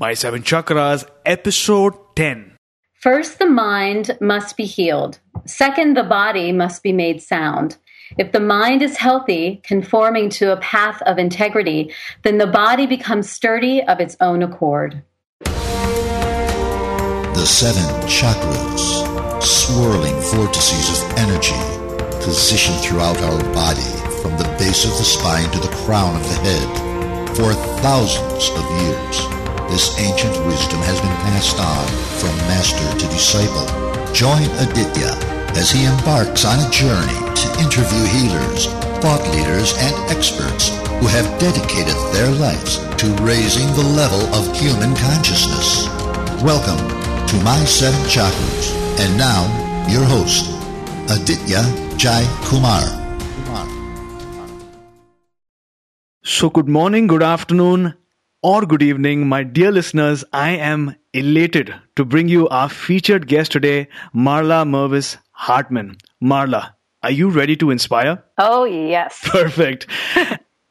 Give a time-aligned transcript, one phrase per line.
[0.00, 2.52] My Seven Chakras, Episode 10.
[2.94, 5.18] First, the mind must be healed.
[5.44, 7.78] Second, the body must be made sound.
[8.16, 11.92] If the mind is healthy, conforming to a path of integrity,
[12.22, 15.02] then the body becomes sturdy of its own accord.
[15.40, 19.02] The seven chakras,
[19.42, 21.58] swirling vortices of energy,
[22.22, 23.90] positioned throughout our body
[24.22, 26.68] from the base of the spine to the crown of the head
[27.36, 27.52] for
[27.82, 29.37] thousands of years.
[29.68, 31.84] This ancient wisdom has been passed on
[32.16, 33.68] from master to disciple.
[34.16, 35.12] Join Aditya
[35.60, 38.72] as he embarks on a journey to interview healers,
[39.04, 40.72] thought leaders, and experts
[41.04, 45.84] who have dedicated their lives to raising the level of human consciousness.
[46.40, 46.80] Welcome
[47.28, 48.72] to My Seven Chakras.
[49.04, 49.44] And now,
[49.92, 50.48] your host,
[51.12, 51.60] Aditya
[51.98, 52.80] Jai Kumar.
[56.24, 57.97] So, good morning, good afternoon,
[58.42, 60.24] or good evening, my dear listeners.
[60.32, 65.96] I am elated to bring you our featured guest today, Marla Mervis Hartmann.
[66.22, 68.22] Marla, are you ready to inspire?
[68.38, 69.20] Oh, yes.
[69.24, 69.86] Perfect.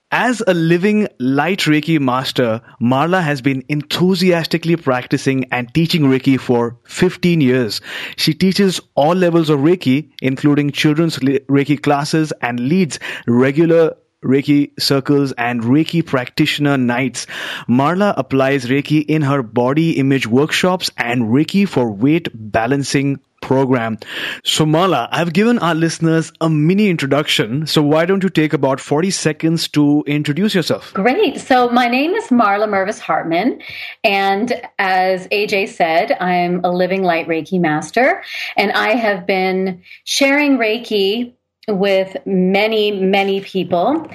[0.09, 6.79] As a living light Reiki master, Marla has been enthusiastically practicing and teaching Reiki for
[6.85, 7.81] 15 years.
[8.15, 15.31] She teaches all levels of Reiki, including children's Reiki classes and leads regular Reiki circles
[15.33, 17.27] and Reiki practitioner nights.
[17.69, 23.97] Marla applies Reiki in her body image workshops and Reiki for weight balancing program.
[24.43, 27.67] So Marla, I've given our listeners a mini introduction.
[27.67, 30.93] So why don't you take about 40 seconds to introduce yourself?
[30.93, 31.39] Great.
[31.39, 33.61] So my name is Marla Mervis Hartmann.
[34.03, 38.23] And as AJ said, I'm a living light Reiki master.
[38.55, 41.33] And I have been sharing Reiki
[41.67, 44.07] with many, many people.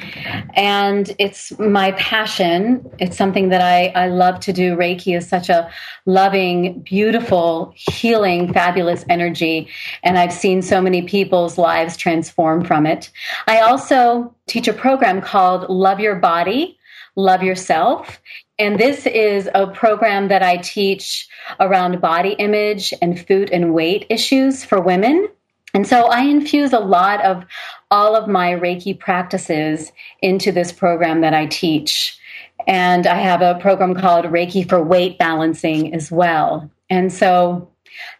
[0.54, 2.90] And it's my passion.
[2.98, 4.74] It's something that I, I love to do.
[4.74, 5.70] Reiki is such a
[6.06, 9.68] loving, beautiful, healing, fabulous energy.
[10.02, 13.10] And I've seen so many people's lives transform from it.
[13.46, 16.78] I also teach a program called Love Your Body.
[17.16, 18.18] Love Yourself.
[18.58, 21.28] And this is a program that I teach
[21.60, 25.28] around body image and food and weight issues for women.
[25.74, 27.44] And so I infuse a lot of
[27.90, 32.18] all of my Reiki practices into this program that I teach.
[32.66, 36.70] And I have a program called Reiki for Weight Balancing as well.
[36.90, 37.68] And so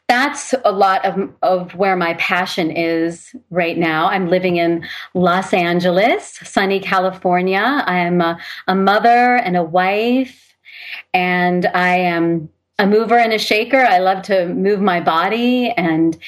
[0.09, 4.09] that's a lot of, of where my passion is right now.
[4.09, 7.83] I'm living in Los Angeles, sunny California.
[7.87, 8.39] I am a,
[8.69, 10.55] a mother and a wife,
[11.15, 13.81] and I am a mover and a shaker.
[13.81, 16.19] I love to move my body and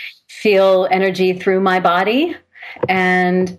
[0.40, 2.36] feel energy through my body.
[2.88, 3.58] And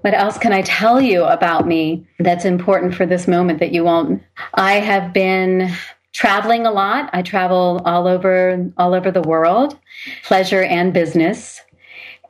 [0.00, 3.84] what else can I tell you about me that's important for this moment that you
[3.84, 4.22] won't?
[4.54, 5.70] I have been
[6.12, 7.10] traveling a lot.
[7.12, 9.78] I travel all over all over the world,
[10.24, 11.60] pleasure and business.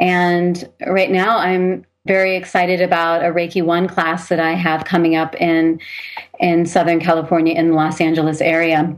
[0.00, 5.14] And right now I'm very excited about a Reiki 1 class that I have coming
[5.14, 5.80] up in
[6.40, 8.96] in Southern California in the Los Angeles area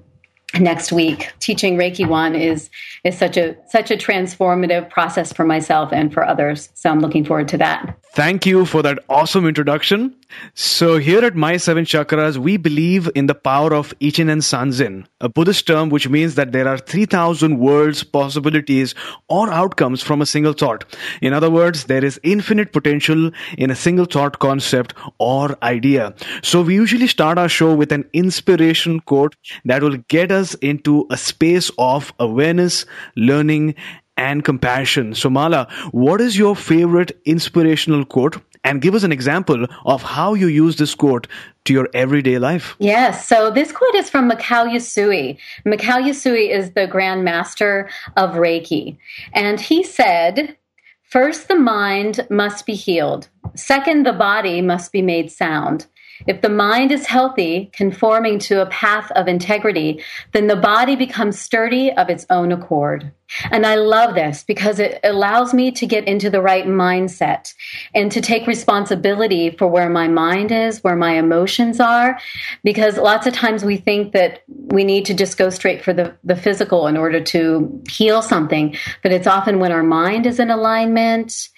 [0.60, 1.32] next week.
[1.40, 2.70] Teaching reiki 1 is
[3.04, 6.68] is such a such a transformative process for myself and for others.
[6.74, 7.96] So i'm looking forward to that.
[8.12, 10.14] Thank you for that awesome introduction.
[10.54, 15.28] So, here at My Seven Chakras, we believe in the power of Ichinen Sanzen, a
[15.28, 18.94] Buddhist term which means that there are 3,000 worlds, possibilities,
[19.28, 20.84] or outcomes from a single thought.
[21.20, 26.14] In other words, there is infinite potential in a single thought concept or idea.
[26.42, 31.06] So, we usually start our show with an inspiration quote that will get us into
[31.10, 33.74] a space of awareness, learning,
[34.16, 35.14] and compassion.
[35.14, 38.40] So, Marla, what is your favorite inspirational quote?
[38.64, 41.28] And give us an example of how you use this quote
[41.66, 42.74] to your everyday life.
[42.78, 43.26] Yes.
[43.28, 45.38] So this quote is from Mikao Usui.
[45.66, 48.96] Mikao Usui is the Grand Master of Reiki.
[49.32, 50.56] And he said,
[51.02, 53.28] First, the mind must be healed.
[53.54, 55.86] Second, the body must be made sound.
[56.26, 60.02] If the mind is healthy, conforming to a path of integrity,
[60.32, 63.12] then the body becomes sturdy of its own accord.
[63.50, 67.52] And I love this because it allows me to get into the right mindset
[67.94, 72.18] and to take responsibility for where my mind is, where my emotions are.
[72.62, 76.14] Because lots of times we think that we need to just go straight for the,
[76.22, 78.76] the physical in order to heal something.
[79.02, 81.48] But it's often when our mind is in alignment,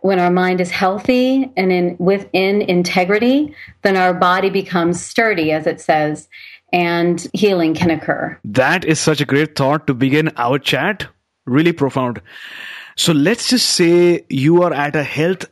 [0.00, 5.66] when our mind is healthy and in within integrity, then our body becomes sturdy, as
[5.66, 6.28] it says
[6.72, 8.38] and healing can occur.
[8.44, 11.06] That is such a great thought to begin our chat.
[11.46, 12.20] Really profound.
[12.96, 15.46] So let's just say you are at a health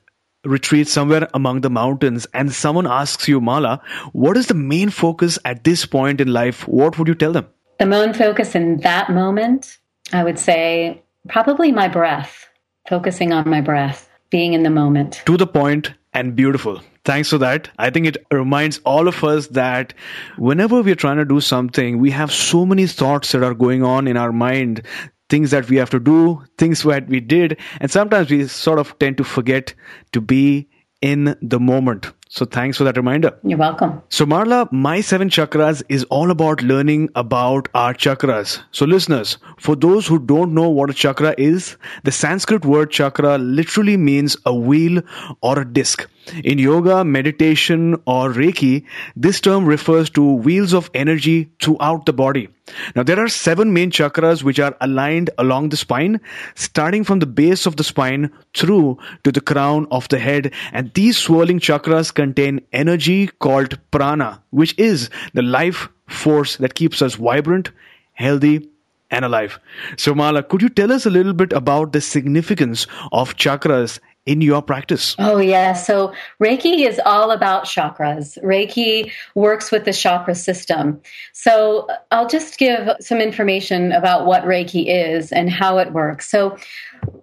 [0.44, 3.80] retreat somewhere among the mountains and someone asks you, Marla,
[4.12, 6.66] what is the main focus at this point in life?
[6.68, 7.46] What would you tell them?
[7.78, 9.78] The main focus in that moment,
[10.12, 12.48] I would say probably my breath,
[12.88, 15.22] focusing on my breath, being in the moment.
[15.26, 16.80] To the point and beautiful.
[17.04, 17.68] Thanks for that.
[17.78, 19.92] I think it reminds all of us that
[20.38, 24.08] whenever we're trying to do something, we have so many thoughts that are going on
[24.08, 24.80] in our mind,
[25.28, 28.98] things that we have to do, things that we did, and sometimes we sort of
[28.98, 29.74] tend to forget
[30.12, 30.66] to be
[31.02, 32.10] in the moment.
[32.28, 33.38] So thanks for that reminder.
[33.44, 34.02] You're welcome.
[34.08, 38.60] So Marla, My Seven Chakras is all about learning about our chakras.
[38.72, 43.38] So listeners, for those who don't know what a chakra is, the Sanskrit word chakra
[43.38, 45.02] literally means a wheel
[45.40, 46.08] or a disc.
[46.42, 48.84] In yoga, meditation, or Reiki,
[49.14, 52.48] this term refers to wheels of energy throughout the body.
[52.96, 56.20] Now, there are seven main chakras which are aligned along the spine,
[56.56, 60.52] starting from the base of the spine through to the crown of the head.
[60.72, 67.02] And these swirling chakras contain energy called prana, which is the life force that keeps
[67.02, 67.70] us vibrant,
[68.14, 68.68] healthy,
[69.12, 69.60] and alive.
[69.96, 74.40] So, Marla, could you tell us a little bit about the significance of chakras in
[74.40, 75.14] your practice?
[75.18, 75.72] Oh, yeah.
[75.72, 76.12] So
[76.42, 78.42] Reiki is all about chakras.
[78.42, 81.00] Reiki works with the chakra system.
[81.32, 86.28] So I'll just give some information about what Reiki is and how it works.
[86.28, 86.58] So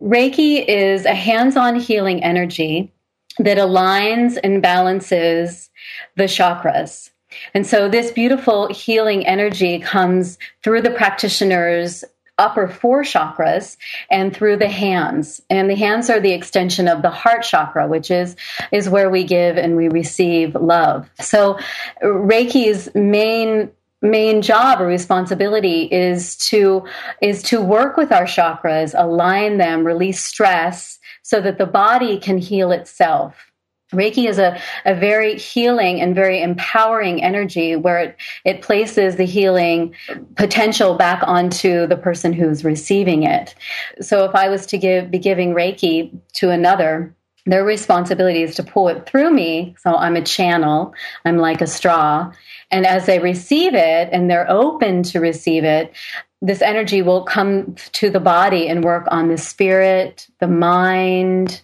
[0.01, 2.91] Reiki is a hands on healing energy
[3.39, 5.69] that aligns and balances
[6.15, 7.09] the chakras.
[7.53, 12.03] And so this beautiful healing energy comes through the practitioner's
[12.37, 13.77] upper four chakras
[14.09, 15.41] and through the hands.
[15.49, 18.35] And the hands are the extension of the heart chakra which is
[18.71, 21.09] is where we give and we receive love.
[21.19, 21.59] So
[22.01, 23.71] reiki's main
[24.01, 26.85] main job or responsibility is to
[27.21, 32.37] is to work with our chakras align them release stress so that the body can
[32.37, 33.52] heal itself
[33.93, 39.25] Reiki is a, a very healing and very empowering energy where it, it places the
[39.25, 39.95] healing
[40.35, 43.55] potential back onto the person who's receiving it.
[44.01, 48.63] So if I was to give be giving Reiki to another, their responsibility is to
[48.63, 49.75] pull it through me.
[49.79, 50.93] So I'm a channel,
[51.25, 52.31] I'm like a straw.
[52.71, 55.93] And as they receive it and they're open to receive it,
[56.41, 61.61] this energy will come to the body and work on the spirit, the mind,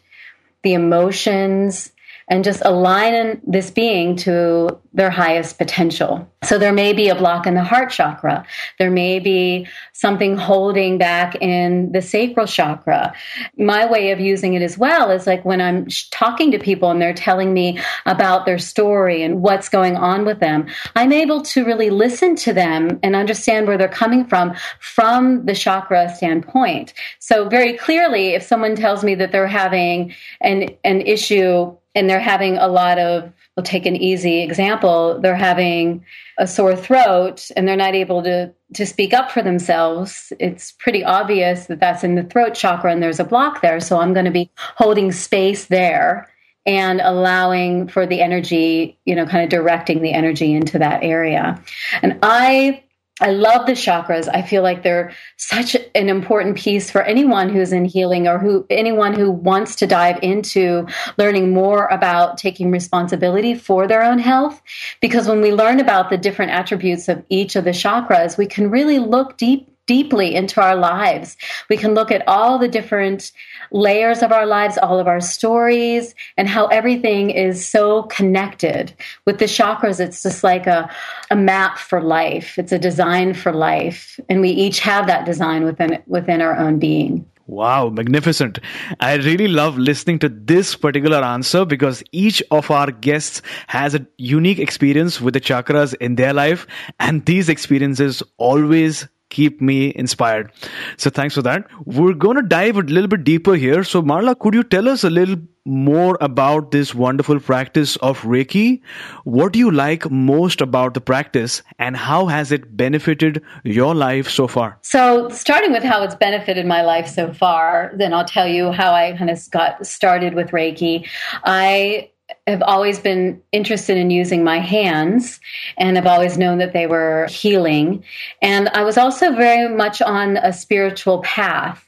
[0.64, 1.92] the emotions,
[2.30, 6.28] and just align this being to their highest potential.
[6.44, 8.46] So there may be a block in the heart chakra.
[8.80, 13.14] There may be something holding back in the sacral chakra.
[13.58, 17.02] My way of using it as well is like when I'm talking to people and
[17.02, 21.66] they're telling me about their story and what's going on with them, I'm able to
[21.66, 26.94] really listen to them and understand where they're coming from from the chakra standpoint.
[27.20, 32.20] So very clearly, if someone tells me that they're having an, an issue and they're
[32.20, 36.04] having a lot of we'll take an easy example they're having
[36.38, 40.32] a sore throat and they're not able to to speak up for themselves.
[40.40, 43.80] It's pretty obvious that that's in the throat chakra and there's a block there.
[43.80, 46.30] So i'm going to be holding space there
[46.66, 51.62] and allowing for the energy you know kind of directing the energy into that area.
[52.02, 52.84] And i
[53.22, 54.30] I love the chakras.
[54.34, 58.66] I feel like they're such an important piece for anyone who's in healing or who
[58.70, 60.88] anyone who wants to dive into
[61.18, 64.62] learning more about taking responsibility for their own health
[65.02, 68.70] because when we learn about the different attributes of each of the chakras, we can
[68.70, 71.36] really look deep deeply into our lives.
[71.68, 73.32] We can look at all the different
[73.72, 78.94] layers of our lives, all of our stories, and how everything is so connected.
[79.26, 80.88] With the chakras, it's just like a,
[81.32, 82.60] a map for life.
[82.60, 84.20] It's a design for life.
[84.30, 87.26] And we each have that design within within our own being.
[87.48, 88.60] Wow, magnificent.
[89.00, 94.06] I really love listening to this particular answer because each of our guests has a
[94.20, 96.68] unique experience with the chakras in their life,
[97.00, 100.52] and these experiences always keep me inspired.
[100.98, 101.68] So thanks for that.
[101.86, 103.84] We're going to dive a little bit deeper here.
[103.84, 108.82] So Marla, could you tell us a little more about this wonderful practice of Reiki?
[109.24, 114.30] What do you like most about the practice and how has it benefited your life
[114.30, 114.80] so far?
[114.82, 118.94] So, starting with how it's benefited my life so far, then I'll tell you how
[118.94, 121.08] I kind of got started with Reiki.
[121.44, 122.10] I
[122.48, 125.40] have always been interested in using my hands
[125.78, 128.04] and have always known that they were healing.
[128.42, 131.86] And I was also very much on a spiritual path.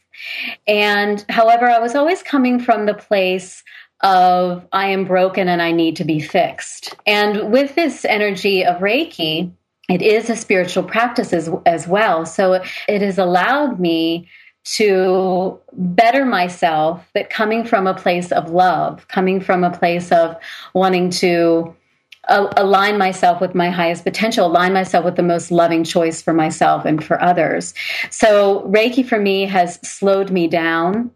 [0.68, 3.64] And however, I was always coming from the place
[4.02, 6.96] of I am broken and I need to be fixed.
[7.06, 9.52] And with this energy of Reiki,
[9.90, 12.26] it is a spiritual practice as, as well.
[12.26, 14.30] So it has allowed me
[14.64, 20.36] to better myself that coming from a place of love, coming from a place of
[20.74, 21.76] wanting to
[22.30, 26.86] align myself with my highest potential, align myself with the most loving choice for myself
[26.86, 27.74] and for others.
[28.10, 31.12] So, Reiki for me has slowed me down.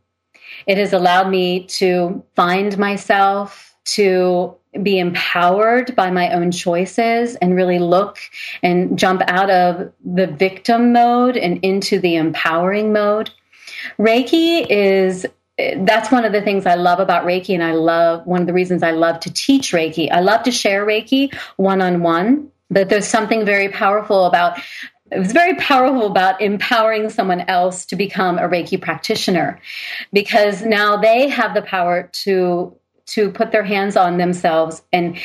[0.67, 7.55] It has allowed me to find myself, to be empowered by my own choices and
[7.55, 8.19] really look
[8.61, 13.29] and jump out of the victim mode and into the empowering mode.
[13.97, 15.25] Reiki is
[15.57, 18.53] that's one of the things I love about Reiki, and I love one of the
[18.53, 20.11] reasons I love to teach Reiki.
[20.11, 24.59] I love to share Reiki one on one, but there's something very powerful about
[25.11, 29.61] it was very powerful about empowering someone else to become a Reiki practitioner
[30.11, 32.75] because now they have the power to
[33.07, 35.17] to put their hands on themselves and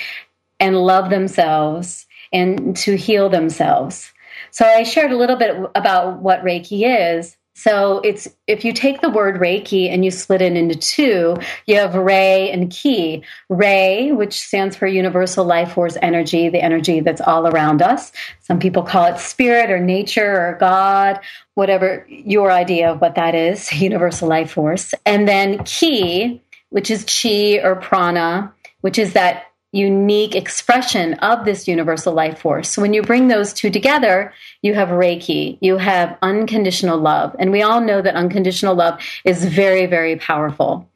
[0.58, 4.12] and love themselves and to heal themselves.
[4.50, 6.82] So I shared a little bit about what Reiki
[7.18, 11.36] is, so it's if you take the word Reiki and you split it into two,
[11.66, 13.22] you have Rei and Ki.
[13.50, 18.12] Rei, which stands for Universal Life Force Energy, the energy that's all around us.
[18.40, 21.20] Some people call it spirit or nature or God,
[21.52, 24.94] whatever your idea of what that is, Universal Life Force.
[25.04, 31.68] And then Ki, which is Chi or Prana, which is that unique expression of this
[31.68, 32.68] universal life force.
[32.68, 37.36] So when you bring those two together, you have Reiki, you have unconditional love.
[37.38, 40.88] And we all know that unconditional love is very, very powerful.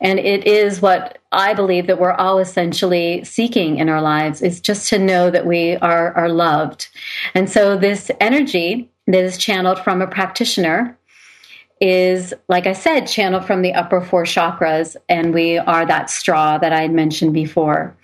[0.00, 4.60] And it is what I believe that we're all essentially seeking in our lives is
[4.60, 6.88] just to know that we are, are loved.
[7.34, 10.96] And so this energy that is channeled from a practitioner
[11.80, 16.58] is, like I said, channeled from the upper four chakras, and we are that straw
[16.58, 17.96] that I had mentioned before.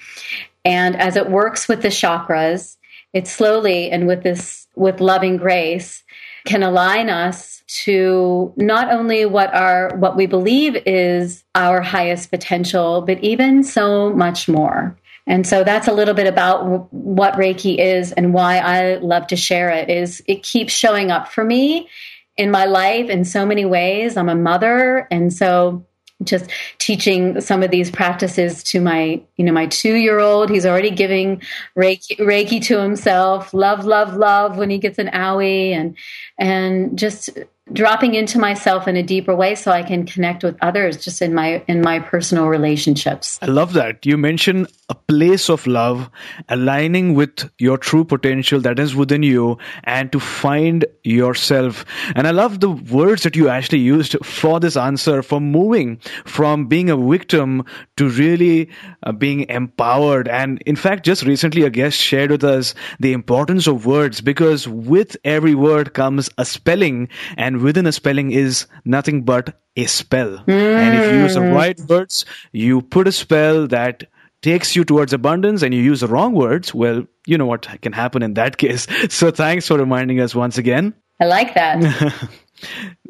[0.64, 2.76] And as it works with the chakras,
[3.12, 6.02] it slowly and with this, with loving grace,
[6.47, 13.02] can align us to not only what our what we believe is our highest potential
[13.02, 18.12] but even so much more and so that's a little bit about what reiki is
[18.12, 21.88] and why i love to share it is it keeps showing up for me
[22.37, 24.16] in my life in so many ways.
[24.16, 25.85] I'm a mother, and so
[26.25, 30.64] just teaching some of these practices to my you know my two year old he's
[30.64, 31.43] already giving
[31.76, 35.95] reiki, reiki to himself love love love when he gets an owie and
[36.38, 37.31] and just
[37.73, 41.35] dropping into myself in a deeper way so I can connect with others just in
[41.35, 43.40] my in my personal relationships.
[43.43, 44.07] I love that.
[44.07, 46.09] You mentioned a place of love
[46.49, 51.85] aligning with your true potential that is within you and to find yourself.
[52.14, 56.66] And I love the words that you actually used for this answer for moving from
[56.66, 57.64] being a victim
[57.97, 58.71] to really
[59.02, 60.28] uh, being empowered.
[60.28, 64.69] And in fact, just recently a guest shared with us the importance of words because
[64.69, 70.38] with every word comes a spelling and within a spelling is nothing but a spell.
[70.47, 70.49] Mm.
[70.49, 74.04] And if you use the right words, you put a spell that
[74.42, 77.92] takes you towards abundance and you use the wrong words, well, you know what can
[77.92, 78.87] happen in that case.
[79.09, 80.95] So thanks for reminding us once again.
[81.21, 81.80] I like that.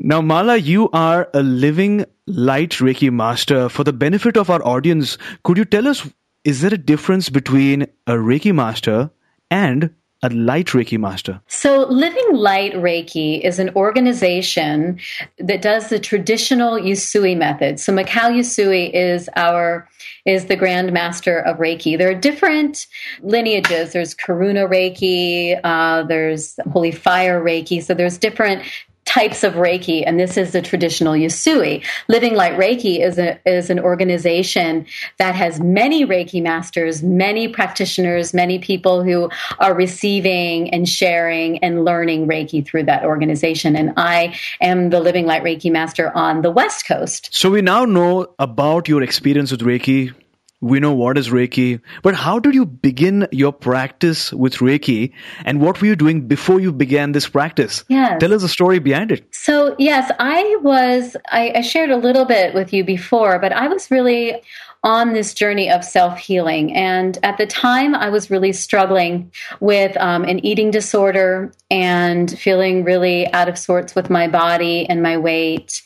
[0.00, 3.68] now, Marla, you are a living light Reiki master.
[3.68, 6.08] For the benefit of our audience, could you tell us,
[6.44, 9.10] is there a difference between a Reiki master
[9.50, 9.92] and
[10.32, 11.40] a light Reiki master?
[11.48, 14.98] So, Living Light Reiki is an organization
[15.38, 17.80] that does the traditional Usui method.
[17.80, 19.88] So, Mikao Usui is our
[20.26, 21.96] is the Grand Master of Reiki.
[21.96, 22.86] There are different
[23.22, 23.92] lineages.
[23.92, 25.58] There's Karuna Reiki.
[25.62, 27.82] Uh, there's Holy Fire Reiki.
[27.82, 28.62] So there's different
[29.16, 31.82] types of Reiki, and this is the traditional Usui.
[32.06, 34.84] Living Light Reiki is, a, is an organization
[35.16, 41.82] that has many Reiki masters, many practitioners, many people who are receiving and sharing and
[41.82, 43.74] learning Reiki through that organization.
[43.74, 47.30] And I am the Living Light Reiki master on the West Coast.
[47.32, 50.12] So we now know about your experience with Reiki
[50.60, 55.12] we know what is Reiki, but how did you begin your practice with Reiki
[55.44, 57.84] and what were you doing before you began this practice?
[57.88, 58.18] Yes.
[58.20, 59.26] Tell us the story behind it.
[59.32, 63.68] So, yes, I was, I, I shared a little bit with you before, but I
[63.68, 64.40] was really
[64.86, 66.74] on this journey of self healing.
[66.74, 72.84] And at the time, I was really struggling with um, an eating disorder and feeling
[72.84, 75.82] really out of sorts with my body and my weight,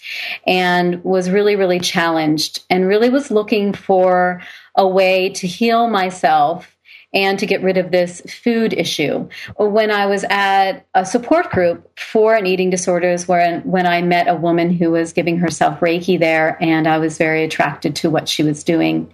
[0.47, 4.43] and was really, really challenged and really was looking for
[4.81, 6.75] a way to heal myself
[7.13, 9.29] and to get rid of this food issue.
[9.59, 14.27] When I was at a support group for an eating disorders, when when I met
[14.27, 18.27] a woman who was giving herself Reiki there, and I was very attracted to what
[18.27, 19.13] she was doing,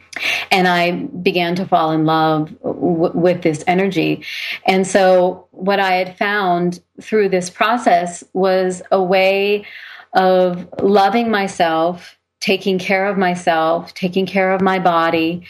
[0.52, 4.25] and I began to fall in love w- with this energy.
[4.66, 9.66] And so, what I had found through this process was a way
[10.12, 15.45] of loving myself taking care of myself, taking care of my body,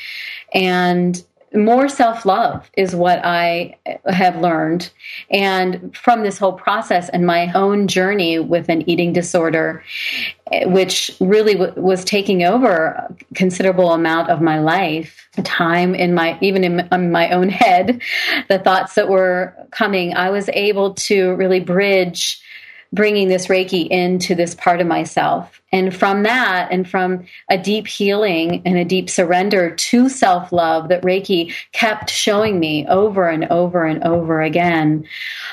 [0.54, 1.22] and
[1.54, 3.76] more self love is what I
[4.06, 4.90] have learned.
[5.30, 9.82] And from this whole process and my own journey with an eating disorder,
[10.66, 16.38] which really w- was taking over a considerable amount of my life, time in my,
[16.40, 18.02] even in, in my own head,
[18.48, 22.40] the thoughts that were coming, I was able to really bridge
[22.96, 25.62] bringing this Reiki into this part of myself.
[25.70, 30.88] And from that, and from a deep healing and a deep surrender to self love
[30.88, 35.06] that Reiki kept showing me over and over and over again,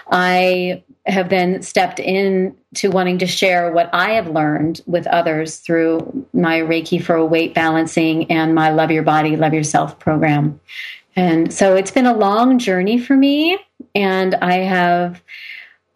[0.10, 5.58] I have then stepped in to wanting to share what I have learned with others
[5.58, 10.60] through my Reiki for weight balancing and my Love Your Body, Love Yourself program.
[11.16, 13.60] And so it's been a long journey for me,
[13.94, 15.22] and I have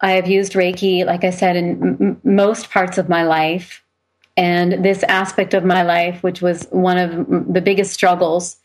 [0.00, 3.82] I have used Reiki, like I said, in m- most parts of my life.
[4.36, 8.56] And this aspect of my life, which was one of the biggest struggles,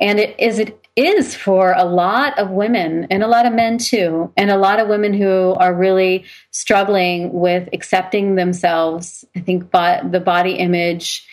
[0.00, 3.78] and it is it is for a lot of women and a lot of men
[3.78, 9.24] too, and a lot of women who are really struggling with accepting themselves.
[9.36, 11.24] I think the body image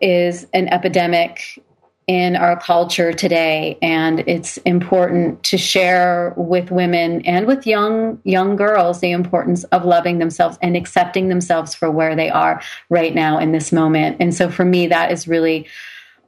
[0.00, 1.62] is an epidemic
[2.06, 8.56] in our culture today and it's important to share with women and with young young
[8.56, 13.38] girls the importance of loving themselves and accepting themselves for where they are right now
[13.38, 14.16] in this moment.
[14.18, 15.68] And so for me that is really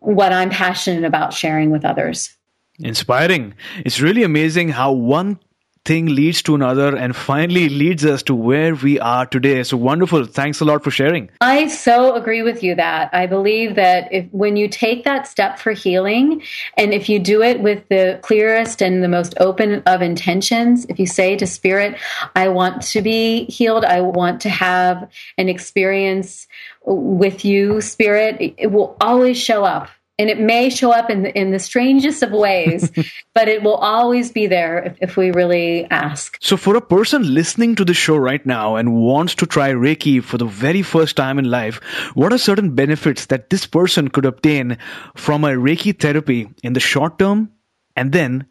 [0.01, 2.35] what i'm passionate about sharing with others.
[2.79, 3.55] Inspiring.
[3.85, 5.39] It's really amazing how one
[5.85, 9.63] thing leads to another and finally leads us to where we are today.
[9.65, 10.25] So wonderful.
[10.27, 11.29] Thanks a lot for sharing.
[11.41, 15.59] I so agree with you that I believe that if when you take that step
[15.59, 16.43] for healing
[16.77, 21.01] and if you do it with the clearest and the most open of intentions, if
[21.01, 21.99] you say to spirit,
[22.37, 26.47] I want to be healed, I want to have an experience
[26.85, 31.39] with you, spirit, it will always show up and it may show up in the,
[31.39, 32.91] in the strangest of ways,
[33.35, 36.37] but it will always be there if, if, we really ask.
[36.41, 40.23] So, for a person listening to the show right now and wants to try Reiki
[40.23, 41.81] for the very first time in life,
[42.15, 44.79] what are certain benefits that this person could obtain
[45.17, 47.51] from a Reiki therapy in the short term
[47.97, 48.47] and then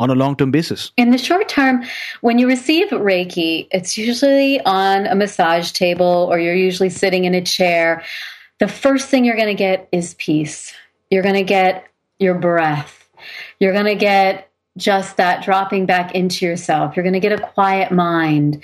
[0.00, 0.92] on a long term basis?
[0.96, 1.84] In the short term,
[2.20, 7.34] when you receive Reiki, it's usually on a massage table or you're usually sitting in
[7.34, 8.02] a chair.
[8.58, 10.74] The first thing you're going to get is peace
[11.10, 11.86] you're going to get
[12.18, 13.08] your breath.
[13.60, 16.96] You're going to get just that dropping back into yourself.
[16.96, 18.62] You're going to get a quiet mind.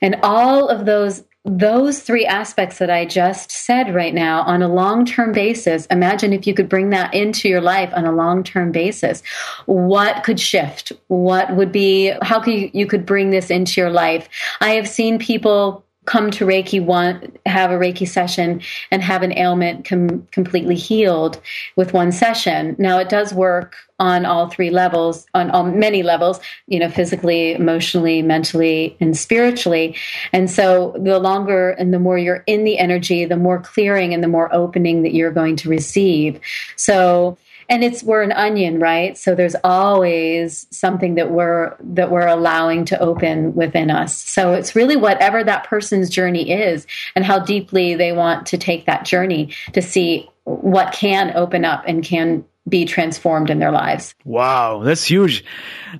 [0.00, 4.68] And all of those those three aspects that I just said right now on a
[4.68, 8.42] long term basis, imagine if you could bring that into your life on a long
[8.42, 9.22] term basis.
[9.66, 10.90] What could shift?
[11.06, 14.28] What would be, how could you, you could bring this into your life?
[14.60, 19.36] I have seen people come to Reiki, want have a Reiki session, and have an
[19.36, 21.40] ailment com- completely healed
[21.74, 22.76] with one session.
[22.78, 27.52] Now it does work on all three levels, on, on many levels, you know, physically,
[27.54, 29.96] emotionally, mentally, and spiritually.
[30.32, 34.22] And so the longer and the more you're in the energy, the more clearing and
[34.22, 36.38] the more opening that you're going to receive.
[36.76, 39.16] So and it's we're an onion right?
[39.16, 44.16] So there's always something that we're that we're allowing to open within us.
[44.16, 48.86] So it's really whatever that person's journey is and how deeply they want to take
[48.86, 54.14] that journey to see what can open up and can be transformed in their lives.
[54.24, 55.44] Wow, that's huge.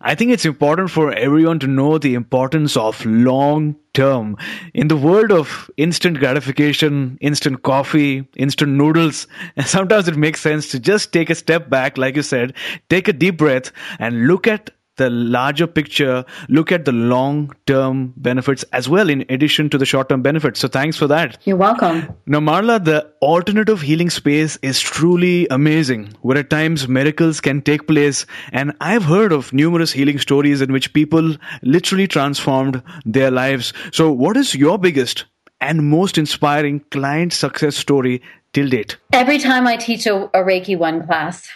[0.01, 4.37] I think it's important for everyone to know the importance of long term.
[4.75, 9.27] In the world of instant gratification, instant coffee, instant noodles,
[9.65, 12.55] sometimes it makes sense to just take a step back, like you said,
[12.91, 18.15] take a deep breath and look at the larger picture, look at the long term
[18.17, 20.61] benefits as well, in addition to the short term benefits.
[20.61, 21.39] So thanks for that.
[21.45, 22.15] You're welcome.
[22.27, 27.87] Now, Marla, the alternative healing space is truly amazing, where at times miracles can take
[27.87, 28.27] place.
[28.53, 33.73] And I've heard of numerous healing stories in which people literally transformed their lives.
[33.93, 35.25] So, what is your biggest
[35.61, 38.97] and most inspiring client success story till date?
[39.13, 41.49] Every time I teach a, a Reiki 1 class,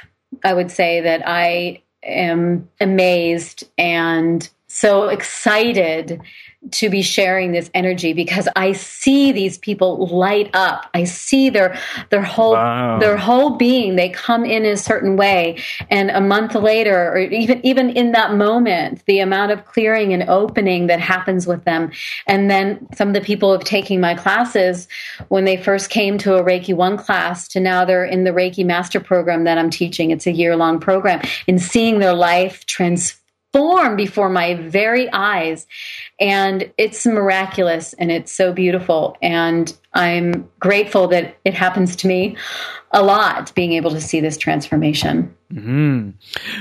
[0.44, 6.20] I would say that I am amazed and so excited
[6.72, 10.86] to be sharing this energy because I see these people light up.
[10.92, 11.78] I see their
[12.10, 12.98] their whole wow.
[12.98, 13.96] their whole being.
[13.96, 18.34] They come in a certain way, and a month later, or even even in that
[18.34, 21.92] moment, the amount of clearing and opening that happens with them.
[22.26, 24.86] And then some of the people of taking my classes
[25.28, 28.66] when they first came to a Reiki one class to now they're in the Reiki
[28.66, 30.10] Master program that I'm teaching.
[30.10, 33.16] It's a year long program, and seeing their life transform
[33.52, 35.66] form before my very eyes.
[36.18, 39.16] And it's miraculous and it's so beautiful.
[39.22, 42.36] And I'm grateful that it happens to me
[42.92, 45.34] a lot, being able to see this transformation.
[45.52, 46.10] Mm-hmm.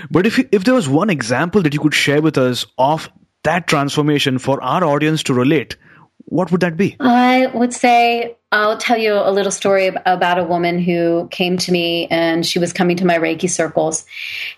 [0.10, 3.10] But if, if there was one example that you could share with us of
[3.44, 5.76] that transformation for our audience to relate,
[6.26, 6.96] what would that be?
[7.00, 11.72] I would say I'll tell you a little story about a woman who came to
[11.72, 14.06] me and she was coming to my Reiki circles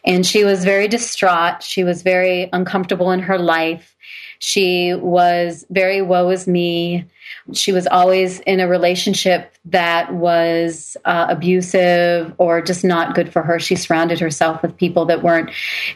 [0.05, 1.61] and she was very distraught.
[1.61, 3.95] She was very uncomfortable in her life.
[4.39, 7.05] She was very woe is me.
[7.53, 13.43] She was always in a relationship that was uh, abusive or just not good for
[13.43, 13.59] her.
[13.59, 15.51] She surrounded herself with people that weren't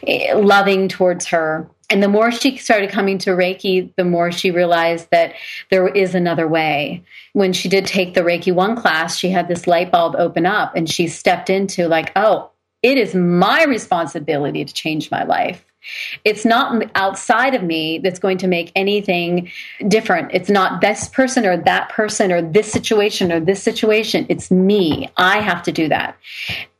[0.06, 1.68] eh, loving towards her.
[1.90, 5.34] And the more she started coming to Reiki, the more she realized that
[5.70, 7.04] there is another way.
[7.32, 10.74] When she did take the Reiki 1 class, she had this light bulb open up
[10.74, 12.50] and she stepped into, like, oh,
[12.82, 15.64] it is my responsibility to change my life.
[16.24, 19.50] It's not outside of me that's going to make anything
[19.86, 20.32] different.
[20.34, 24.26] It's not this person or that person or this situation or this situation.
[24.28, 25.08] It's me.
[25.16, 26.16] I have to do that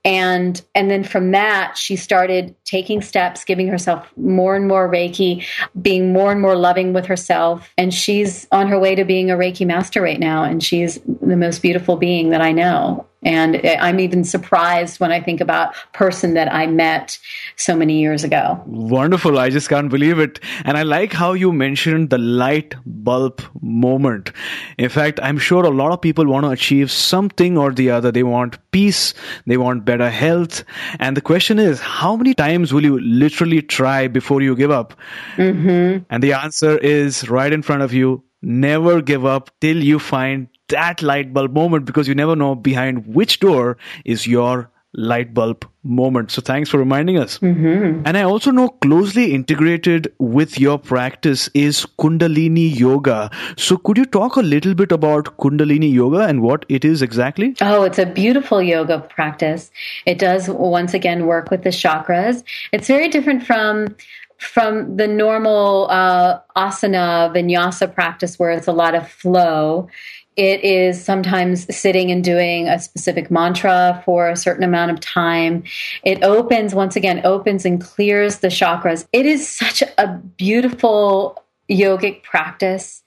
[0.06, 5.44] and and then from that she started taking steps giving herself more and more reiki
[5.82, 7.68] being more and more loving with herself.
[7.76, 10.44] And she's on her way to being a reiki master right now.
[10.44, 15.20] And she's the most beautiful being that i know and I'm even surprised when I
[15.20, 17.18] think about person that I met
[17.56, 18.62] so many years ago.
[18.66, 19.38] Wonderful.
[19.38, 20.38] I just can't believe it.
[20.64, 24.30] And I like how you mentioned the light bulb moment.
[24.78, 28.12] In fact, I'm sure a lot of people want to achieve something or the other.
[28.12, 29.12] They want peace.
[29.46, 30.62] They want better health.
[31.00, 34.94] And the question is, how many times will you literally try before you give up?
[35.36, 36.04] Mm-hmm.
[36.10, 38.22] And the answer is right in front of you.
[38.40, 43.06] Never give up till you find that light bulb moment because you never know behind
[43.06, 46.30] which door is your light bulb moment.
[46.30, 47.38] So thanks for reminding us.
[47.38, 48.02] Mm-hmm.
[48.06, 53.30] And I also know closely integrated with your practice is Kundalini Yoga.
[53.56, 57.54] So could you talk a little bit about Kundalini Yoga and what it is exactly?
[57.60, 59.70] Oh, it's a beautiful yoga practice.
[60.06, 62.42] It does once again work with the chakras.
[62.72, 63.94] It's very different from
[64.38, 69.88] from the normal uh, asana vinyasa practice where it's a lot of flow
[70.36, 75.64] it is sometimes sitting and doing a specific mantra for a certain amount of time.
[76.04, 79.06] It opens, once again, opens and clears the chakras.
[79.12, 83.02] It is such a beautiful yogic practice.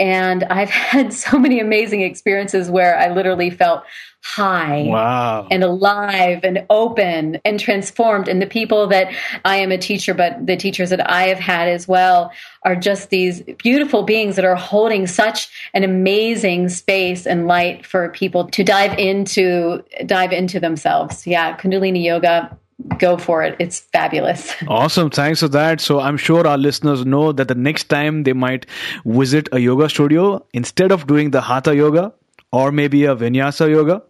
[0.00, 3.84] And I've had so many amazing experiences where I literally felt
[4.22, 5.48] high wow.
[5.50, 8.28] and alive and open and transformed.
[8.28, 11.68] And the people that I am a teacher, but the teachers that I have had
[11.68, 12.30] as well
[12.62, 18.10] are just these beautiful beings that are holding such an amazing space and light for
[18.10, 21.26] people to dive into dive into themselves.
[21.26, 22.56] Yeah, Kundalini yoga
[22.98, 23.56] go for it.
[23.58, 24.54] It's fabulous.
[24.68, 25.10] Awesome.
[25.10, 25.80] Thanks for that.
[25.80, 28.66] So I'm sure our listeners know that the next time they might
[29.04, 32.12] visit a yoga studio, instead of doing the hatha yoga,
[32.52, 34.02] or maybe a vinyasa yoga,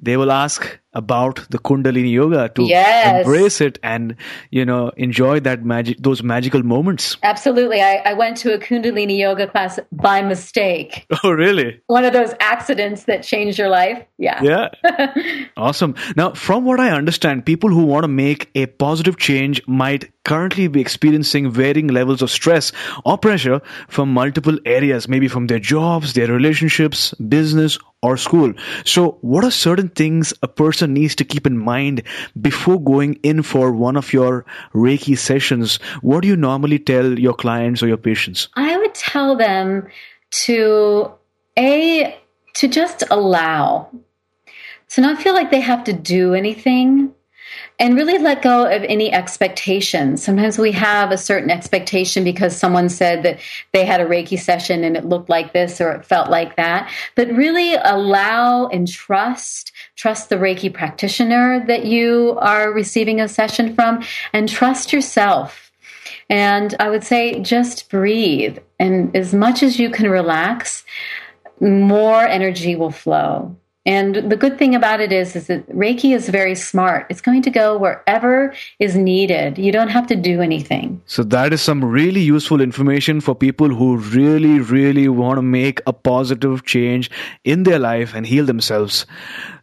[0.00, 3.26] they will ask about the kundalini yoga to yes.
[3.26, 4.16] embrace it and
[4.50, 7.16] you know enjoy that magic those magical moments.
[7.22, 7.80] Absolutely.
[7.80, 11.06] I, I, went to a kundalini yoga class by mistake.
[11.24, 11.80] Oh really?
[11.86, 14.04] One of those accidents that changed your life?
[14.18, 14.42] Yeah.
[14.42, 15.44] Yeah.
[15.56, 15.94] Awesome.
[16.16, 20.68] Now from what i understand people who want to make a positive change might currently
[20.68, 22.72] be experiencing varying levels of stress
[23.04, 28.52] or pressure from multiple areas maybe from their jobs their relationships business or school
[28.84, 32.02] so what are certain things a person needs to keep in mind
[32.40, 35.76] before going in for one of your Reiki sessions?
[36.02, 38.48] What do you normally tell your clients or your patients?
[38.54, 39.88] I would tell them
[40.46, 41.10] to
[41.58, 42.18] a
[42.54, 43.90] to just allow
[44.90, 47.12] to not feel like they have to do anything
[47.78, 50.22] and really let go of any expectations.
[50.22, 53.40] Sometimes we have a certain expectation because someone said that
[53.72, 56.90] they had a Reiki session and it looked like this or it felt like that.
[57.14, 63.74] But really allow and trust, trust the Reiki practitioner that you are receiving a session
[63.74, 65.72] from, and trust yourself.
[66.30, 68.58] And I would say just breathe.
[68.78, 70.84] And as much as you can relax,
[71.60, 73.56] more energy will flow.
[73.86, 77.06] And the good thing about it is, is that Reiki is very smart.
[77.10, 79.58] It's going to go wherever is needed.
[79.58, 81.02] You don't have to do anything.
[81.04, 85.82] So that is some really useful information for people who really, really want to make
[85.86, 87.10] a positive change
[87.44, 89.04] in their life and heal themselves.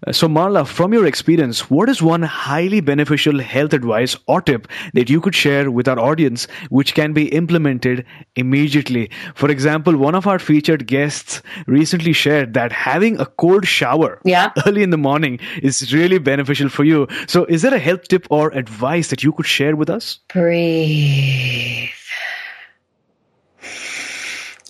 [0.05, 4.67] Uh, so Marla, from your experience, what is one highly beneficial health advice or tip
[4.93, 8.05] that you could share with our audience which can be implemented
[8.35, 9.09] immediately?
[9.33, 14.21] For example, one of our featured guests recently shared that having a cold shower fever
[14.25, 14.51] Yeah.
[14.65, 17.07] early in the morning is really beneficial for you.
[17.27, 20.19] So, is there a health tip or advice that you could share with us?
[20.33, 21.89] Breathe.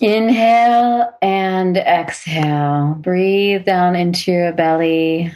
[0.00, 2.94] Inhale and exhale.
[2.98, 5.32] Breathe down into your belly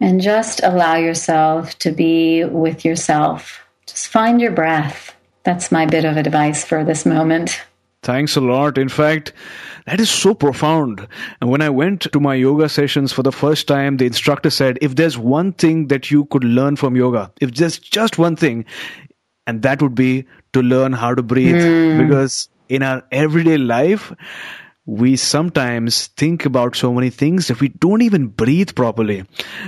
[0.00, 3.60] and just allow yourself to be with yourself.
[3.86, 5.14] Just find your breath.
[5.42, 7.60] That's my bit of advice for this moment.
[8.02, 8.78] Thanks a lot.
[8.78, 9.32] In fact,
[9.90, 11.08] that is so profound.
[11.40, 14.78] And when I went to my yoga sessions for the first time, the instructor said,
[14.80, 18.66] if there's one thing that you could learn from yoga, if there's just one thing,
[19.48, 21.60] and that would be to learn how to breathe.
[21.60, 22.06] Hmm.
[22.06, 24.12] Because in our everyday life,
[24.86, 29.24] we sometimes think about so many things that we don't even breathe properly.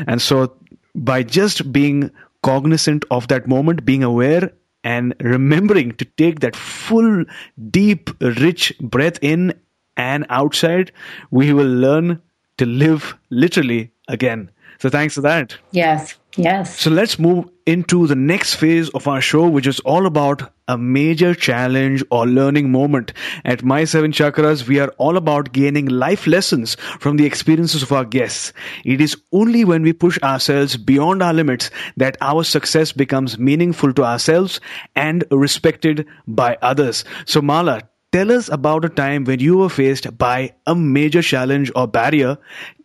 [0.06, 0.56] And so
[0.94, 2.12] by just being
[2.44, 4.52] cognizant of that moment, being aware
[4.84, 7.24] and remembering to take that full,
[7.70, 9.54] deep, rich breath in
[9.96, 10.92] and outside,
[11.30, 12.20] we will learn
[12.58, 14.50] to live literally again.
[14.78, 15.56] So thanks for that.
[15.70, 16.76] Yes, yes.
[16.80, 20.76] So let's move into the next phase of our show, which is all about a
[20.76, 23.12] major challenge or learning moment.
[23.44, 27.92] At My Seven Chakras, we are all about gaining life lessons from the experiences of
[27.92, 28.52] our guests.
[28.84, 33.92] It is only when we push ourselves beyond our limits that our success becomes meaningful
[33.92, 34.58] to ourselves
[34.96, 37.04] and respected by others.
[37.24, 41.72] So Marla, tell us about a time when you were faced by a major challenge
[41.74, 42.38] or barrier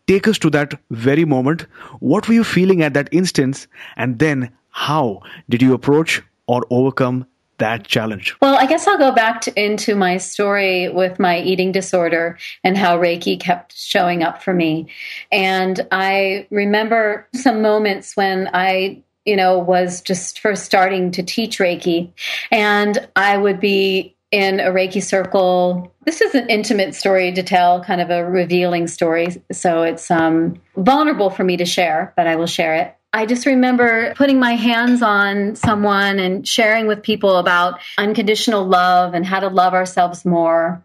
[0.07, 1.63] take us to that very moment.
[1.99, 3.67] What were you feeling at that instance?
[3.97, 8.35] And then how did you approach or overcome that challenge?
[8.41, 12.77] Well, I guess I'll go back to, into my story with my eating disorder and
[12.77, 14.87] how Reiki kept showing up for me.
[15.31, 21.57] And I remember some moments when I you know, was just first starting to teach
[21.57, 22.13] Reiki.
[22.49, 25.93] And I would be in a Reiki circle.
[26.05, 29.41] This is an intimate story to tell, kind of a revealing story.
[29.51, 32.93] So it's um, vulnerable for me to share, but I will share it.
[33.13, 39.13] I just remember putting my hands on someone and sharing with people about unconditional love
[39.13, 40.83] and how to love ourselves more.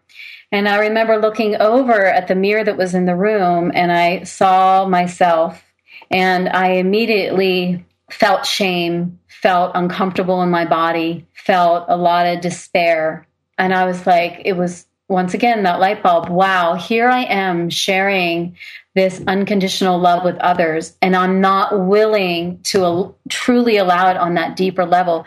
[0.53, 4.23] And I remember looking over at the mirror that was in the room and I
[4.23, 5.63] saw myself
[6.11, 13.27] and I immediately felt shame, felt uncomfortable in my body, felt a lot of despair.
[13.59, 17.71] And I was like, it was once again that light bulb wow, here I am
[17.71, 18.57] sharing
[18.95, 24.35] this unconditional love with others, and I'm not willing to al- truly allow it on
[24.35, 25.27] that deeper level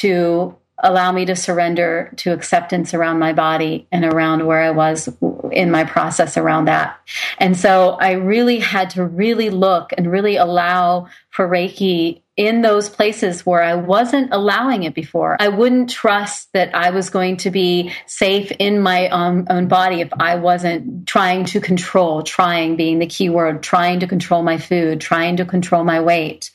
[0.00, 5.08] to allow me to surrender to acceptance around my body and around where I was
[5.50, 7.00] in my process around that.
[7.38, 12.90] And so I really had to really look and really allow for Reiki in those
[12.90, 15.38] places where I wasn't allowing it before.
[15.40, 20.02] I wouldn't trust that I was going to be safe in my um, own body
[20.02, 24.58] if I wasn't trying to control, trying being the key word, trying to control my
[24.58, 26.50] food, trying to control my weight.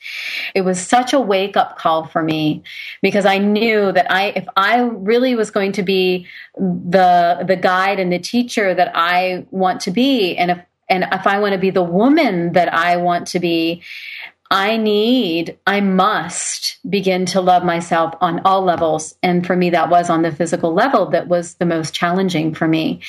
[0.54, 2.62] It was such a wake up call for me
[3.02, 8.00] because I knew that I, if I really was going to be the, the guide
[8.00, 11.58] and the teacher that I want to be, and if, and if I want to
[11.58, 13.82] be the woman that I want to be,
[14.52, 19.16] I need, I must begin to love myself on all levels.
[19.24, 22.68] And for me, that was on the physical level that was the most challenging for
[22.68, 23.00] me.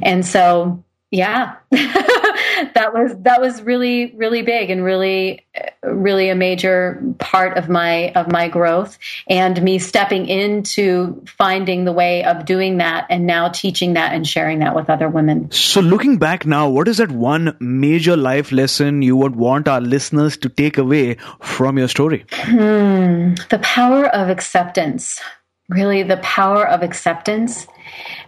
[0.00, 5.44] And so, yeah, that was, that was really, really big and really,
[5.82, 8.98] really a major part of my, of my growth
[9.28, 14.26] and me stepping into finding the way of doing that and now teaching that and
[14.26, 15.50] sharing that with other women.
[15.50, 19.82] So, looking back now, what is that one major life lesson you would want our
[19.82, 22.24] listeners to take away from your story?
[22.32, 25.20] Hmm, the power of acceptance.
[25.68, 27.66] Really, the power of acceptance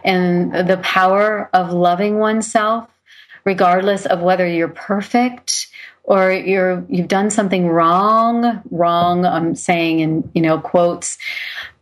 [0.03, 2.87] and the power of loving oneself,
[3.43, 5.67] regardless of whether you're perfect
[6.03, 8.61] or you're you've done something wrong.
[8.71, 11.17] Wrong, I'm saying in you know quotes,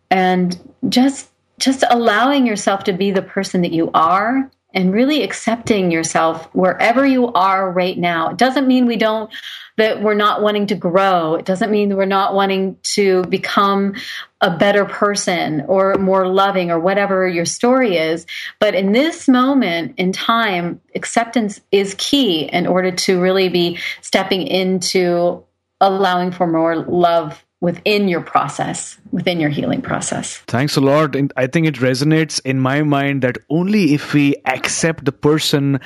[0.10, 0.58] and
[0.90, 6.50] just just allowing yourself to be the person that you are and really accepting yourself
[6.54, 8.30] wherever you are right now.
[8.30, 9.32] It doesn't mean we don't
[9.78, 11.36] that we're not wanting to grow.
[11.36, 13.96] It doesn't mean we're not wanting to become
[14.42, 18.26] a better person or more loving or whatever your story is.
[18.60, 24.46] But in this moment in time, acceptance is key in order to really be stepping
[24.46, 25.44] into
[25.80, 30.40] allowing for more love within your process, within your healing process.
[30.48, 31.16] Thanks a lot.
[31.38, 35.80] I think it resonates in my mind that only if we accept the person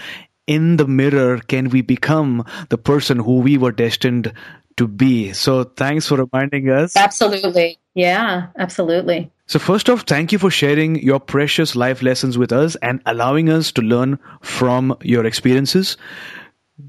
[0.47, 4.33] in the mirror can we become the person who we were destined
[4.77, 5.33] to be.
[5.33, 6.95] So thanks for reminding us.
[6.95, 7.77] Absolutely.
[7.93, 9.31] Yeah, absolutely.
[9.47, 13.49] So, first off, thank you for sharing your precious life lessons with us and allowing
[13.49, 15.97] us to learn from your experiences.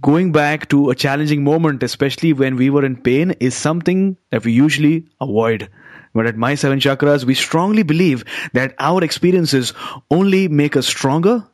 [0.01, 4.45] going back to a challenging moment, especially when we were in pain, is something that
[4.45, 5.69] we usually avoid.
[6.15, 9.73] But at My Seven Chakras, we strongly believe that our experiences
[10.11, 11.47] only make us stronger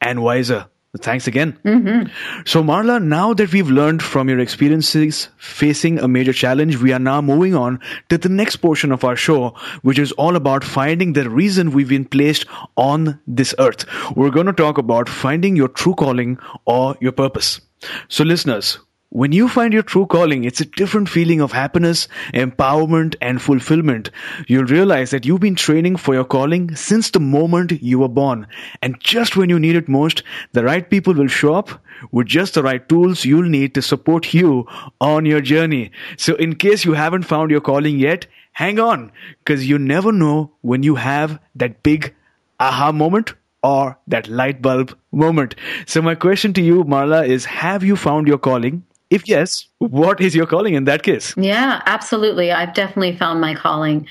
[0.00, 0.66] and wiser.
[0.98, 1.56] Thanks again.
[1.64, 2.42] Mm-hmm.
[2.46, 6.98] So, Marla, now that we've learned from your experiences facing a major challenge, we are
[6.98, 11.12] now moving on to the next portion of our show, which is all about finding
[11.12, 12.44] the reason we've been placed
[12.76, 13.84] on this earth.
[14.16, 17.60] We're going to talk about finding your true calling or your purpose.
[18.08, 23.16] So, listeners, when you find your true calling, it's a different feeling of happiness, empowerment,
[23.20, 24.08] and fulfillment.
[24.46, 28.46] You'll realize that you've been training for your calling since the moment you were born.
[28.82, 31.70] And just when you need it most, the right people will show up
[32.12, 34.68] with just the right tools you'll need to support you
[35.00, 35.90] on your journey.
[36.16, 39.10] So in case you haven't found your calling yet, hang on,
[39.44, 42.14] because you never know when you have that big
[42.60, 45.56] aha moment or that light bulb moment.
[45.86, 48.84] So my question to you, Marla, is have you found your calling?
[49.10, 51.34] If yes, what is your calling in that case?
[51.36, 52.52] Yeah, absolutely.
[52.52, 54.06] I've definitely found my calling.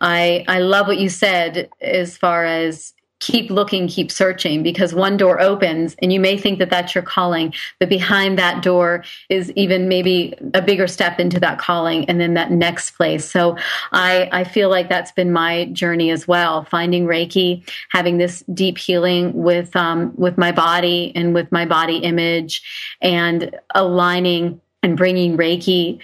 [0.00, 5.16] I I love what you said as far as keep looking, keep searching because one
[5.16, 9.52] door opens and you may think that that's your calling, but behind that door is
[9.52, 13.24] even maybe a bigger step into that calling and then that next place.
[13.24, 13.56] So
[13.92, 18.76] I, I feel like that's been my journey as well, finding Reiki, having this deep
[18.76, 22.60] healing with, um, with my body and with my body image
[23.00, 26.00] and aligning and bringing Reiki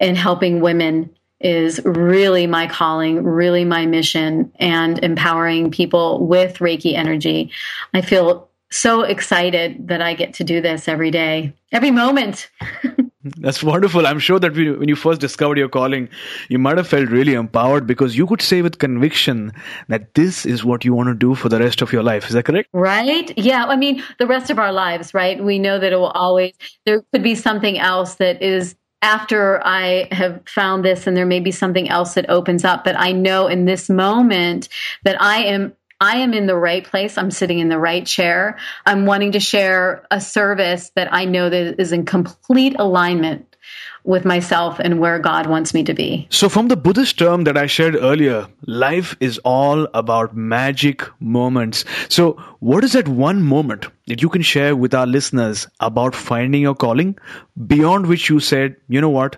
[0.00, 1.10] and helping women
[1.44, 7.52] is really my calling, really my mission, and empowering people with Reiki energy.
[7.92, 12.50] I feel so excited that I get to do this every day, every moment.
[13.38, 14.06] That's wonderful.
[14.06, 16.08] I'm sure that when you first discovered your calling,
[16.48, 19.52] you might have felt really empowered because you could say with conviction
[19.88, 22.26] that this is what you want to do for the rest of your life.
[22.26, 22.68] Is that correct?
[22.72, 23.32] Right.
[23.38, 23.64] Yeah.
[23.66, 25.42] I mean, the rest of our lives, right?
[25.42, 26.52] We know that it will always,
[26.84, 31.40] there could be something else that is after I have found this and there may
[31.40, 34.70] be something else that opens up, but I know in this moment
[35.04, 37.16] that I am I am in the right place.
[37.16, 38.58] I'm sitting in the right chair.
[38.84, 43.53] I'm wanting to share a service that I know that is in complete alignment
[44.04, 46.26] with myself and where God wants me to be.
[46.30, 51.84] So, from the Buddhist term that I shared earlier, life is all about magic moments.
[52.08, 56.62] So, what is that one moment that you can share with our listeners about finding
[56.62, 57.18] your calling
[57.66, 59.36] beyond which you said, you know what?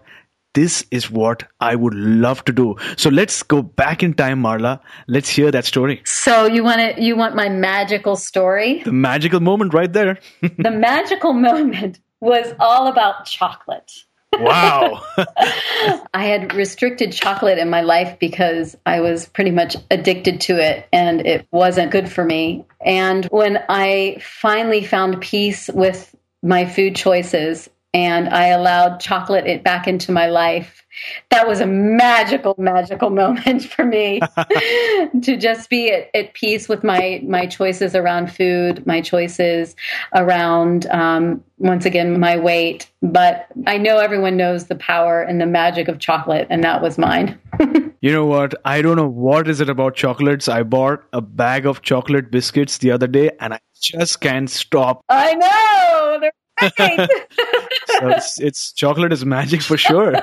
[0.54, 2.76] This is what I would love to do.
[2.96, 4.80] So let's go back in time, Marla.
[5.06, 6.00] Let's hear that story.
[6.06, 8.82] So you want to, you want my magical story?
[8.82, 10.18] The magical moment right there.
[10.40, 13.92] the magical moment was all about chocolate.
[14.40, 15.02] Wow.
[16.14, 20.88] I had restricted chocolate in my life because I was pretty much addicted to it
[20.92, 22.64] and it wasn't good for me.
[22.84, 29.64] And when I finally found peace with my food choices and I allowed chocolate it
[29.64, 30.84] back into my life,
[31.30, 34.20] that was a magical, magical moment for me
[35.22, 39.74] to just be at, at, peace with my my choices around food, my choices
[40.14, 42.90] around um, once again my weight.
[43.00, 46.98] But I know everyone knows the power and the magic of chocolate, and that was
[46.98, 47.38] mine.
[48.02, 48.54] you know what?
[48.66, 50.48] I don't know what is it about chocolates.
[50.48, 55.00] I bought a bag of chocolate biscuits the other day, and I just can't stop.
[55.08, 56.18] I know.
[56.20, 60.14] They're so it's, it's chocolate is magic for sure.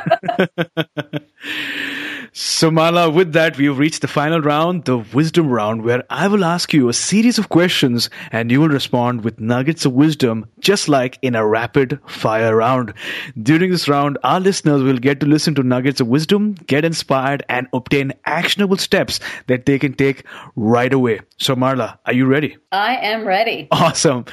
[2.34, 6.43] so, Marla, with that, we've reached the final round, the wisdom round, where I will
[6.43, 10.89] ask you a series of questions and you will respond with nuggets of wisdom, just
[10.89, 12.96] like in a rapid fire round.
[13.39, 17.43] During this round, our listeners will get to listen to nuggets of wisdom, get inspired,
[17.48, 21.22] and obtain actionable steps that they can take right away.
[21.38, 22.58] So, Marla, are you ready?
[22.72, 23.67] I am ready.
[23.72, 24.26] Awesome.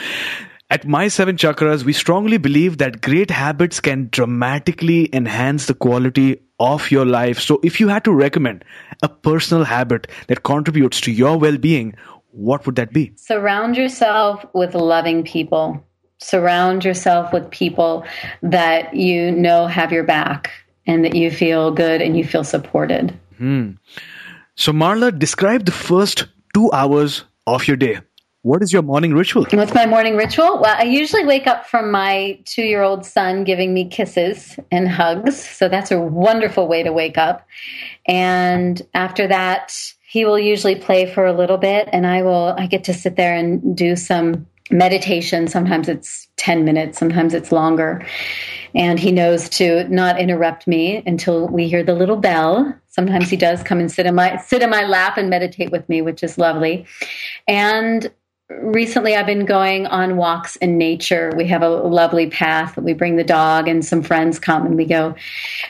[0.73, 6.41] At My Seven Chakras, we strongly believe that great habits can dramatically enhance the quality
[6.61, 7.41] of your life.
[7.41, 8.65] So, if you had to recommend
[9.03, 11.97] a personal habit that contributes to your well being,
[12.31, 13.13] what would that be?
[13.17, 15.85] Surround yourself with loving people.
[16.19, 18.05] Surround yourself with people
[18.43, 20.53] that you know have your back
[20.87, 23.19] and that you feel good and you feel supported.
[23.39, 23.73] Hmm.
[24.55, 27.99] So, Marla, describe the first two hours of your day.
[28.43, 29.45] What is your morning ritual?
[29.53, 30.61] What's my morning ritual?
[30.61, 34.89] Well, I usually wake up from my two year old son giving me kisses and
[34.89, 35.45] hugs.
[35.45, 37.47] So that's a wonderful way to wake up.
[38.07, 39.75] And after that,
[40.09, 43.17] he will usually play for a little bit and I will, I get to sit
[43.17, 45.47] there and do some meditation.
[45.47, 48.07] Sometimes it's 10 minutes, sometimes it's longer.
[48.75, 52.75] And he knows to not interrupt me until we hear the little bell.
[52.87, 55.89] Sometimes he does come and sit in my sit in my lap and meditate with
[55.89, 56.87] me, which is lovely.
[57.47, 58.11] And
[58.51, 61.33] recently I've been going on walks in nature.
[61.37, 62.77] We have a lovely path.
[62.77, 65.15] We bring the dog and some friends come and we go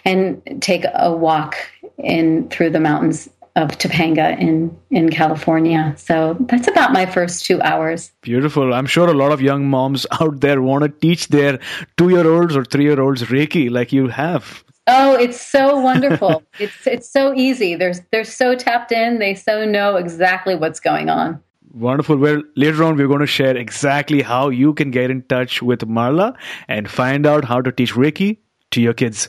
[0.04, 1.56] and take a walk
[1.98, 5.92] in through the mountains of Topanga in in California.
[5.96, 8.12] So that's about my first 2 hours.
[8.22, 8.72] Beautiful.
[8.72, 11.58] I'm sure a lot of young moms out there want to teach their
[11.98, 14.64] 2-year-olds or 3-year-olds Reiki like you have.
[14.86, 16.42] Oh, it's so wonderful.
[16.58, 17.74] it's it's so easy.
[17.74, 19.18] They're they're so tapped in.
[19.18, 21.40] They so know exactly what's going on.
[21.72, 22.16] Wonderful.
[22.16, 25.80] Well, later on, we're going to share exactly how you can get in touch with
[25.80, 26.34] Marla
[26.66, 28.38] and find out how to teach Reiki
[28.72, 29.28] to your kids.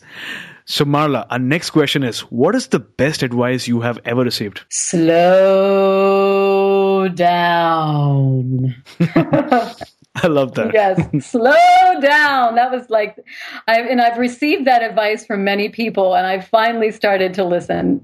[0.65, 4.61] So, Marla, our next question is What is the best advice you have ever received?
[4.69, 5.01] Slow
[7.09, 8.75] down.
[10.15, 10.73] I love that.
[10.73, 10.99] Yes,
[11.31, 12.55] slow down.
[12.55, 13.17] That was like,
[13.67, 18.03] I and I've received that advice from many people, and I've finally started to listen.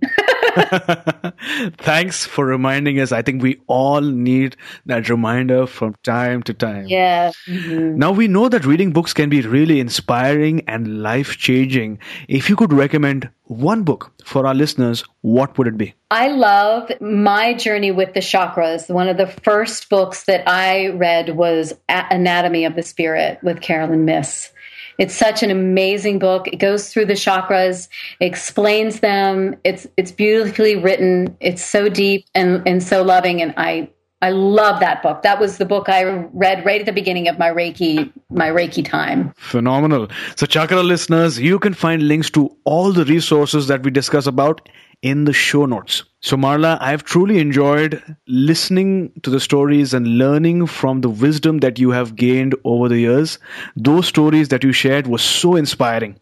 [1.78, 3.12] Thanks for reminding us.
[3.12, 4.55] I think we all need
[4.86, 6.88] that reminder from time to time.
[6.88, 7.32] Yeah.
[7.47, 7.97] Mm-hmm.
[7.97, 11.99] Now we know that reading books can be really inspiring and life changing.
[12.28, 15.93] If you could recommend one book for our listeners, what would it be?
[16.12, 18.93] I love My Journey with the Chakras.
[18.93, 21.74] One of the first books that I read was
[22.12, 24.51] Anatomy of the Spirit with Carolyn Myss.
[24.97, 26.47] It's such an amazing book.
[26.47, 27.88] It goes through the chakras,
[28.20, 29.55] explains them.
[29.64, 31.38] It's it's beautifully written.
[31.39, 33.89] It's so deep and, and so loving and I
[34.24, 35.22] I love that book.
[35.22, 38.84] That was the book I read right at the beginning of my Reiki my Reiki
[38.84, 39.32] time.
[39.38, 40.08] Phenomenal.
[40.36, 44.68] So Chakra listeners, you can find links to all the resources that we discuss about
[45.01, 46.03] in the show notes.
[46.21, 51.79] So Marla, I've truly enjoyed listening to the stories and learning from the wisdom that
[51.79, 53.39] you have gained over the years.
[53.75, 56.19] Those stories that you shared were so inspiring.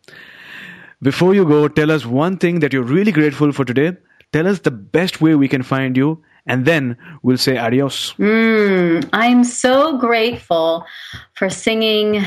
[1.01, 3.97] Before you go, tell us one thing that you're really grateful for today.
[4.34, 8.13] Tell us the best way we can find you and then we'll say adios.
[8.13, 10.86] Mm, I'm so grateful
[11.34, 12.23] for singing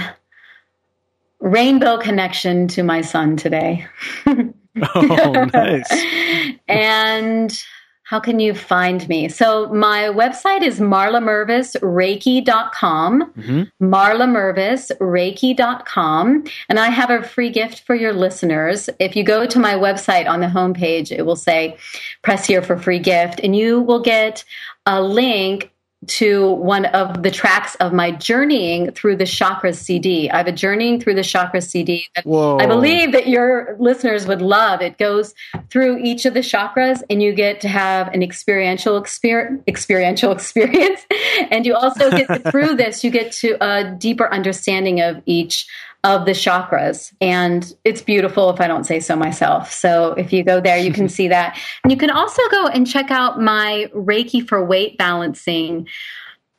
[1.41, 3.87] Rainbow Connection to my son today.
[4.95, 6.05] oh, nice.
[6.69, 7.65] and
[8.09, 9.29] how can you find me?
[9.29, 13.63] So my website is marlamervisreiki.com, mm-hmm.
[13.85, 18.89] marlamervisreiki.com, and I have a free gift for your listeners.
[18.99, 21.77] If you go to my website on the homepage, it will say
[22.23, 24.43] press here for free gift and you will get
[24.87, 25.71] a link
[26.07, 30.31] to one of the tracks of my journeying through the chakras CD.
[30.31, 34.41] I have a journeying through the chakras CD that I believe that your listeners would
[34.41, 34.81] love.
[34.81, 35.35] It goes
[35.71, 41.01] through each of the chakras and you get to have an experiential exper- experiential experience.
[41.51, 45.67] and you also get through this, you get to a deeper understanding of each
[46.05, 47.13] of the chakras.
[47.21, 49.73] And it's beautiful if I don't say so myself.
[49.73, 51.59] So if you go there, you can see that.
[51.83, 55.89] And you can also go and check out my Reiki for weight balancing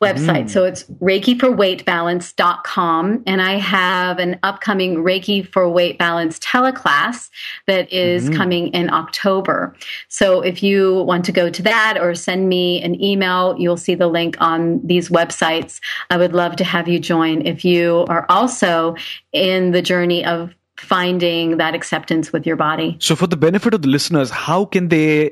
[0.02, 0.46] website.
[0.46, 0.50] Mm.
[0.50, 3.24] So it's Reiki for Weight Balance.com.
[3.28, 7.30] And I have an upcoming Reiki for Weight Balance teleclass
[7.68, 8.36] that is mm-hmm.
[8.38, 9.76] coming in October.
[10.08, 13.96] So if you want to go to that or send me an email, you'll see
[13.96, 15.82] the link on these websites.
[16.10, 18.96] I would love to have you join if you are also
[19.34, 22.96] in the journey of finding that acceptance with your body.
[23.00, 25.32] So, for the benefit of the listeners, how can they